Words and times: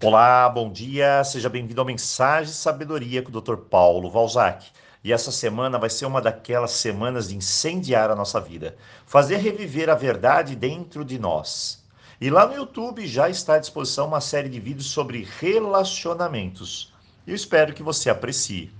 Olá, 0.00 0.48
bom 0.48 0.70
dia, 0.70 1.24
seja 1.24 1.48
bem-vindo 1.48 1.80
ao 1.80 1.84
Mensagem 1.84 2.52
de 2.52 2.56
Sabedoria 2.56 3.20
com 3.20 3.36
o 3.36 3.40
Dr. 3.40 3.56
Paulo 3.56 4.08
Valzac. 4.08 4.64
E 5.02 5.12
essa 5.12 5.32
semana 5.32 5.76
vai 5.76 5.90
ser 5.90 6.06
uma 6.06 6.22
daquelas 6.22 6.70
semanas 6.70 7.30
de 7.30 7.36
incendiar 7.36 8.08
a 8.08 8.14
nossa 8.14 8.40
vida, 8.40 8.76
fazer 9.04 9.38
reviver 9.38 9.90
a 9.90 9.96
verdade 9.96 10.54
dentro 10.54 11.04
de 11.04 11.18
nós. 11.18 11.84
E 12.20 12.30
lá 12.30 12.46
no 12.46 12.54
YouTube 12.54 13.08
já 13.08 13.28
está 13.28 13.54
à 13.54 13.58
disposição 13.58 14.06
uma 14.06 14.20
série 14.20 14.48
de 14.48 14.60
vídeos 14.60 14.88
sobre 14.88 15.26
relacionamentos. 15.40 16.94
Eu 17.26 17.34
espero 17.34 17.74
que 17.74 17.82
você 17.82 18.08
aprecie. 18.08 18.72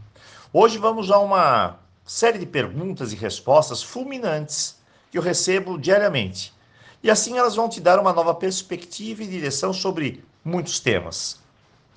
Hoje 0.53 0.79
vamos 0.79 1.11
a 1.11 1.19
uma 1.19 1.81
série 2.07 2.39
de 2.39 2.47
perguntas 2.47 3.13
e 3.13 3.17
respostas 3.17 3.83
fulminantes 3.83 4.79
que 5.11 5.19
eu 5.19 5.23
recebo 5.23 5.81
diariamente. 5.81 6.55
E 7.03 7.11
assim 7.11 7.39
elas 7.39 7.57
vão 7.57 7.69
te 7.69 7.81
dar 7.81 7.99
uma 7.99 8.13
nova 8.13 8.37
perspectiva 8.37 9.25
e 9.25 9.27
direção 9.27 9.73
sobre 9.73 10.25
muitos 10.45 10.81
temas. 10.81 11.41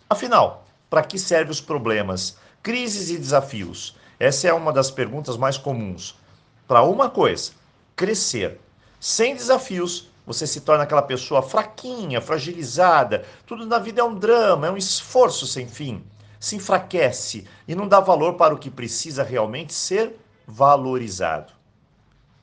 Afinal, 0.10 0.66
para 0.90 1.04
que 1.04 1.18
servem 1.18 1.52
os 1.52 1.62
problemas, 1.62 2.38
crises 2.62 3.10
e 3.10 3.18
desafios? 3.18 3.96
Essa 4.20 4.48
é 4.48 4.54
uma 4.54 4.72
das 4.72 4.92
perguntas 4.92 5.38
mais 5.38 5.58
comuns. 5.58 6.16
Para 6.68 6.84
uma 6.84 7.10
coisa, 7.10 7.52
crescer. 7.96 8.60
Sem 9.00 9.36
desafios, 9.36 10.10
você 10.26 10.46
se 10.46 10.62
torna 10.62 10.84
aquela 10.84 11.02
pessoa 11.02 11.42
fraquinha, 11.42 12.22
fragilizada. 12.22 13.26
Tudo 13.46 13.66
na 13.66 13.80
vida 13.80 14.02
é 14.02 14.04
um 14.04 14.16
drama, 14.16 14.68
é 14.68 14.72
um 14.72 14.78
esforço 14.78 15.48
sem 15.48 15.68
fim 15.68 16.04
se 16.42 16.56
enfraquece 16.56 17.48
e 17.68 17.76
não 17.76 17.88
dá 17.88 18.00
valor 18.00 18.34
para 18.34 18.54
o 18.56 18.58
que 18.58 18.72
precisa 18.72 19.22
realmente 19.22 19.76
ser 19.76 20.20
valorizado. 20.48 21.54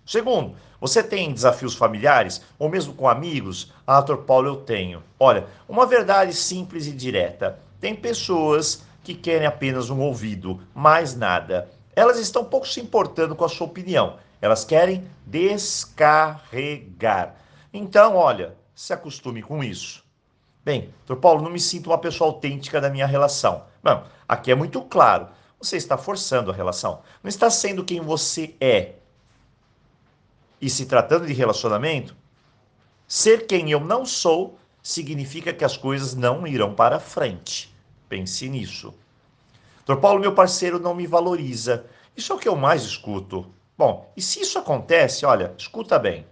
Segundo, 0.09 0.57
você 0.81 1.03
tem 1.03 1.35
desafios 1.35 1.75
familiares 1.75 2.41
ou 2.59 2.71
mesmo 2.71 2.95
com 2.95 3.07
amigos? 3.07 3.75
Ah, 3.87 4.01
doutor 4.01 4.25
Paulo, 4.25 4.49
eu 4.49 4.57
tenho. 4.57 5.05
Olha, 5.21 5.47
uma 5.69 5.85
verdade 5.85 6.33
simples 6.33 6.87
e 6.87 6.93
direta. 6.93 7.59
Tem 7.79 7.95
pessoas 7.95 8.87
que 9.05 9.13
querem 9.15 9.47
apenas 9.47 9.91
um 9.91 10.01
ouvido, 10.01 10.63
mais 10.75 11.15
nada. 11.15 11.71
Elas 11.95 12.19
estão 12.19 12.43
pouco 12.43 12.67
se 12.67 12.81
importando 12.81 13.37
com 13.37 13.45
a 13.45 13.51
sua 13.51 13.67
opinião. 13.67 14.17
Elas 14.41 14.65
querem 14.65 15.05
descarregar. 15.27 16.47
Então, 17.71 18.17
olha, 18.17 18.57
se 18.75 18.95
acostume 18.95 19.43
com 19.43 19.63
isso. 19.63 20.03
Bem, 20.65 20.89
doutor 21.07 21.21
Paulo, 21.21 21.43
não 21.43 21.51
me 21.51 21.61
sinto 21.61 21.91
uma 21.91 21.99
pessoa 21.99 22.31
autêntica 22.31 22.81
da 22.81 22.89
minha 22.89 23.07
relação. 23.07 23.65
Não, 23.83 24.05
aqui 24.27 24.51
é 24.51 24.55
muito 24.55 24.81
claro. 24.81 25.29
Você 25.61 25.77
está 25.77 25.99
forçando 25.99 26.51
a 26.51 26.55
relação. 26.55 27.03
Não 27.23 27.29
está 27.29 27.51
sendo 27.51 27.85
quem 27.85 28.01
você 28.01 28.55
é. 28.59 28.95
E 30.61 30.69
se 30.69 30.87
tratando 30.87 31.27
de 31.27 31.33
relacionamento, 31.33 32.17
ser 33.07 33.47
quem 33.47 33.71
eu 33.71 33.81
não 33.81 34.05
sou 34.05 34.59
significa 34.83 35.53
que 35.53 35.65
as 35.65 35.77
coisas 35.77 36.15
não 36.15 36.47
irão 36.47 36.75
para 36.75 36.99
frente. 37.01 37.75
Pense 38.09 38.49
nisso. 38.49 38.95
Doutor 39.87 40.01
Paulo, 40.01 40.21
meu 40.21 40.35
parceiro 40.35 40.79
não 40.79 40.95
me 40.95 41.07
valoriza. 41.07 41.87
Isso 42.17 42.33
é 42.33 42.37
o 42.37 42.39
que 42.39 42.49
eu 42.49 42.57
mais 42.57 42.83
escuto. 42.83 43.47
Bom, 43.77 44.13
e 44.17 44.23
se 44.23 44.41
isso 44.41 44.59
acontece, 44.59 45.25
olha, 45.25 45.55
escuta 45.57 45.99
bem. 45.99 46.27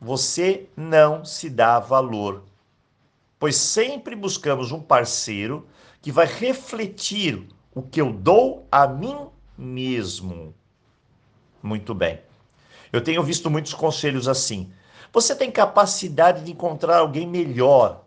Você 0.00 0.68
não 0.76 1.24
se 1.24 1.50
dá 1.50 1.78
valor 1.78 2.44
pois 3.38 3.56
sempre 3.56 4.16
buscamos 4.16 4.72
um 4.72 4.80
parceiro 4.80 5.66
que 6.02 6.10
vai 6.10 6.26
refletir 6.26 7.46
o 7.74 7.82
que 7.82 8.00
eu 8.00 8.12
dou 8.12 8.66
a 8.70 8.86
mim 8.86 9.28
mesmo. 9.56 10.54
Muito 11.62 11.94
bem. 11.94 12.20
Eu 12.92 13.00
tenho 13.00 13.22
visto 13.22 13.50
muitos 13.50 13.74
conselhos 13.74 14.28
assim. 14.28 14.72
Você 15.12 15.34
tem 15.34 15.50
capacidade 15.50 16.44
de 16.44 16.52
encontrar 16.52 16.98
alguém 16.98 17.26
melhor. 17.26 18.04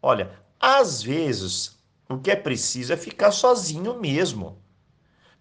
Olha, 0.00 0.30
às 0.58 1.02
vezes 1.02 1.78
o 2.08 2.18
que 2.18 2.30
é 2.30 2.36
preciso 2.36 2.92
é 2.92 2.96
ficar 2.96 3.32
sozinho 3.32 3.98
mesmo. 3.98 4.58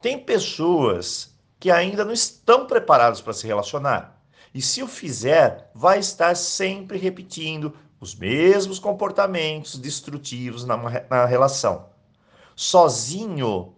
Tem 0.02 0.20
pessoas 0.20 1.36
que 1.60 1.72
ainda 1.72 2.06
não 2.06 2.14
estão 2.14 2.68
preparadas 2.68 3.22
para 3.22 3.34
se 3.34 3.48
relacionar. 3.48 4.22
E 4.54 4.62
se 4.62 4.84
o 4.84 4.88
fizer, 4.88 5.72
vai 5.74 6.00
estar 6.00 6.36
sempre 6.36 6.98
repetindo 6.98 7.74
os 8.00 8.16
mesmos 8.16 8.80
comportamentos 8.80 9.78
destrutivos 9.78 10.66
na, 10.66 10.78
na 11.10 11.26
relação. 11.26 11.90
Sozinho 12.56 13.76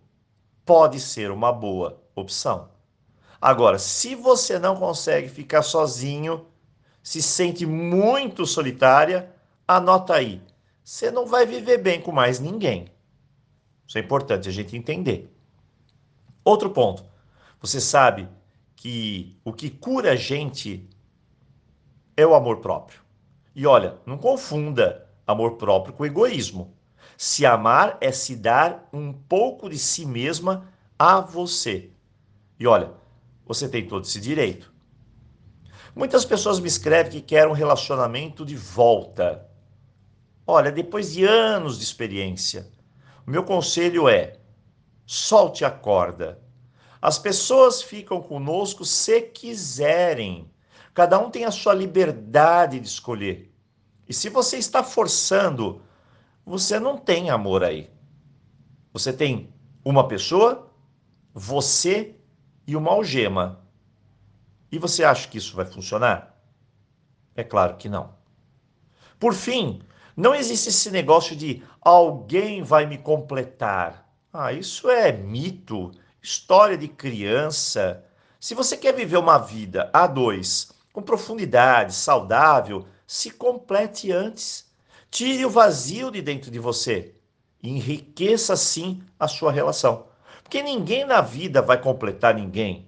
pode 0.65 0.99
ser 0.99 1.31
uma 1.31 1.51
boa 1.51 2.01
opção. 2.15 2.69
Agora, 3.41 3.79
se 3.79 4.15
você 4.15 4.59
não 4.59 4.75
consegue 4.75 5.29
ficar 5.29 5.61
sozinho, 5.61 6.45
se 7.01 7.21
sente 7.21 7.65
muito 7.65 8.45
solitária, 8.45 9.33
anota 9.67 10.13
aí. 10.13 10.41
Você 10.83 11.09
não 11.09 11.25
vai 11.25 11.45
viver 11.45 11.77
bem 11.77 12.01
com 12.01 12.11
mais 12.11 12.39
ninguém. 12.39 12.87
Isso 13.87 13.97
é 13.97 14.01
importante 14.01 14.49
a 14.49 14.51
gente 14.51 14.75
entender. 14.75 15.33
Outro 16.43 16.69
ponto. 16.69 17.05
Você 17.61 17.79
sabe 17.79 18.27
que 18.75 19.37
o 19.43 19.53
que 19.53 19.69
cura 19.69 20.13
a 20.13 20.15
gente 20.15 20.87
é 22.15 22.25
o 22.25 22.33
amor 22.33 22.57
próprio. 22.57 23.01
E 23.55 23.65
olha, 23.65 23.97
não 24.05 24.17
confunda 24.17 25.07
amor 25.25 25.57
próprio 25.57 25.93
com 25.93 26.05
egoísmo. 26.05 26.73
Se 27.17 27.45
amar 27.45 27.97
é 28.01 28.11
se 28.11 28.35
dar 28.35 28.87
um 28.91 29.11
pouco 29.13 29.69
de 29.69 29.77
si 29.77 30.05
mesma 30.05 30.67
a 30.97 31.19
você. 31.19 31.89
E 32.59 32.65
olha, 32.65 32.91
você 33.49 33.67
tem 33.67 33.87
todo 33.87 34.05
esse 34.05 34.21
direito. 34.21 34.71
Muitas 35.95 36.23
pessoas 36.23 36.59
me 36.59 36.67
escrevem 36.67 37.11
que 37.13 37.19
querem 37.19 37.49
um 37.49 37.55
relacionamento 37.55 38.45
de 38.45 38.55
volta. 38.55 39.49
Olha, 40.45 40.71
depois 40.71 41.13
de 41.13 41.25
anos 41.25 41.79
de 41.79 41.83
experiência, 41.83 42.69
o 43.25 43.31
meu 43.31 43.43
conselho 43.43 44.07
é: 44.07 44.37
solte 45.03 45.65
a 45.65 45.71
corda. 45.71 46.39
As 47.01 47.17
pessoas 47.17 47.81
ficam 47.81 48.21
conosco 48.21 48.85
se 48.85 49.19
quiserem. 49.21 50.51
Cada 50.93 51.17
um 51.17 51.31
tem 51.31 51.43
a 51.43 51.51
sua 51.51 51.73
liberdade 51.73 52.79
de 52.79 52.87
escolher. 52.87 53.51
E 54.07 54.13
se 54.13 54.29
você 54.29 54.57
está 54.57 54.83
forçando, 54.83 55.81
você 56.45 56.79
não 56.79 56.99
tem 56.99 57.31
amor 57.31 57.63
aí. 57.63 57.89
Você 58.93 59.11
tem 59.11 59.51
uma 59.83 60.07
pessoa, 60.07 60.71
você 61.33 62.18
e 62.69 62.75
uma 62.75 62.91
algema. 62.91 63.59
E 64.71 64.77
você 64.77 65.03
acha 65.03 65.27
que 65.27 65.39
isso 65.39 65.55
vai 65.55 65.65
funcionar? 65.65 66.39
É 67.35 67.43
claro 67.43 67.77
que 67.77 67.89
não. 67.89 68.13
Por 69.19 69.33
fim, 69.33 69.81
não 70.15 70.35
existe 70.35 70.69
esse 70.69 70.91
negócio 70.91 71.35
de 71.35 71.63
alguém 71.81 72.61
vai 72.61 72.85
me 72.85 72.99
completar. 72.99 74.07
Ah, 74.31 74.53
isso 74.53 74.87
é 74.87 75.11
mito, 75.11 75.91
história 76.21 76.77
de 76.77 76.87
criança. 76.87 78.05
Se 78.39 78.53
você 78.53 78.77
quer 78.77 78.93
viver 78.93 79.17
uma 79.17 79.39
vida 79.39 79.89
a 79.91 80.05
dois, 80.05 80.71
com 80.93 81.01
profundidade, 81.01 81.93
saudável, 81.93 82.85
se 83.07 83.31
complete 83.31 84.11
antes. 84.11 84.69
Tire 85.09 85.43
o 85.43 85.49
vazio 85.49 86.11
de 86.11 86.21
dentro 86.21 86.51
de 86.51 86.59
você 86.59 87.15
enriqueça 87.61 88.55
sim 88.55 89.03
a 89.19 89.27
sua 89.27 89.51
relação. 89.51 90.07
Porque 90.49 90.63
ninguém 90.63 91.05
na 91.05 91.21
vida 91.21 91.61
vai 91.61 91.79
completar 91.79 92.33
ninguém. 92.33 92.87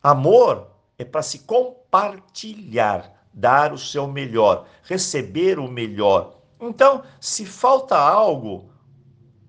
Amor 0.00 0.70
é 0.96 1.04
para 1.04 1.22
se 1.22 1.40
compartilhar, 1.40 3.12
dar 3.32 3.72
o 3.72 3.78
seu 3.78 4.06
melhor, 4.06 4.68
receber 4.84 5.58
o 5.58 5.66
melhor. 5.66 6.36
Então, 6.60 7.02
se 7.20 7.44
falta 7.44 7.98
algo, 7.98 8.70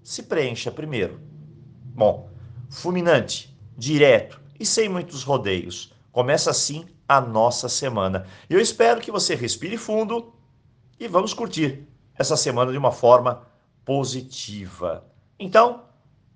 se 0.02 0.24
preencha 0.24 0.72
primeiro. 0.72 1.22
Bom, 1.94 2.32
fulminante, 2.68 3.56
direto 3.78 4.42
e 4.60 4.66
sem 4.66 4.90
muitos 4.90 5.22
rodeios. 5.22 5.94
Começa 6.12 6.50
assim 6.50 6.88
a 7.08 7.22
nossa 7.22 7.70
semana. 7.70 8.26
Eu 8.50 8.60
espero 8.60 9.00
que 9.00 9.12
você 9.12 9.36
respire 9.36 9.78
fundo 9.78 10.34
e 11.00 11.08
vamos 11.08 11.32
curtir 11.32 11.88
essa 12.18 12.36
semana 12.36 12.72
de 12.72 12.78
uma 12.80 12.92
forma 12.92 13.46
positiva. 13.86 15.06
Então, 15.38 15.85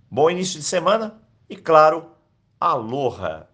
bom 0.10 0.30
início 0.30 0.60
de 0.60 0.66
semana 0.66 1.22
e, 1.50 1.56
claro, 1.56 2.12
aloha! 2.60 3.49